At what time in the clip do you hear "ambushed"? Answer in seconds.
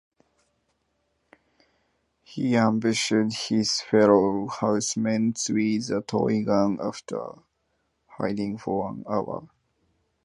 2.55-3.09